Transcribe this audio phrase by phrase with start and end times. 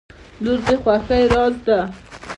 [0.43, 1.79] •لور د خوښۍ راز دی.